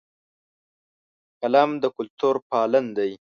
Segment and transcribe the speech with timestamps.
[1.41, 3.11] قلم د کلتور پالن دی